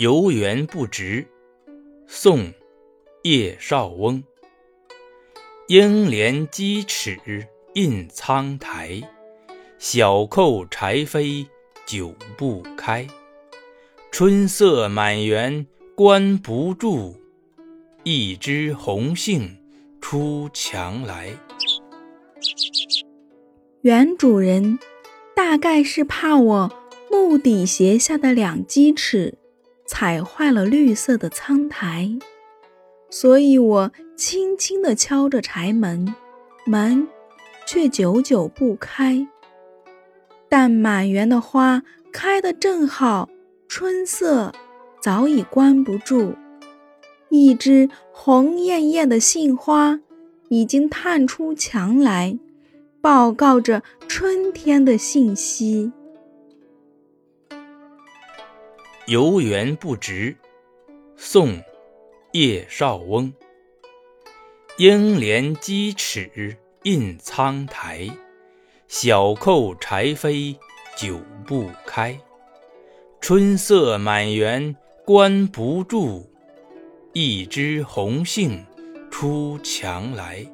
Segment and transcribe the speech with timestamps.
[0.00, 1.26] 游园不值，
[2.06, 2.38] 宋·
[3.22, 4.24] 叶绍翁。
[5.68, 7.18] 应怜屐齿
[7.74, 9.02] 印苍苔，
[9.78, 11.46] 小扣柴扉
[11.84, 13.06] 久不开。
[14.10, 17.16] 春色满园关不住，
[18.02, 19.54] 一枝红杏
[20.00, 21.28] 出墙来。
[23.82, 24.78] 原主人
[25.36, 26.72] 大概是怕我
[27.10, 29.36] 木底鞋下的两鸡齿。
[29.92, 32.16] 踩坏了绿色的苍苔，
[33.10, 36.14] 所以我轻轻地敲着柴门，
[36.64, 37.08] 门
[37.66, 39.26] 却久久不开。
[40.48, 41.82] 但满园的花
[42.12, 43.28] 开得正好，
[43.66, 44.52] 春色
[45.02, 46.34] 早已关不住。
[47.28, 49.98] 一枝红艳艳的杏花
[50.50, 52.38] 已经探出墙来，
[53.00, 55.90] 报告着春天的信息。
[59.10, 60.36] 游园不值，
[61.16, 61.48] 宋·
[62.30, 63.34] 叶绍翁。
[64.78, 68.08] 应怜屐齿印苍苔，
[68.86, 70.56] 小扣柴扉
[70.96, 72.16] 久不开。
[73.20, 76.30] 春色满园关不住，
[77.12, 78.64] 一枝红杏
[79.10, 80.46] 出墙来。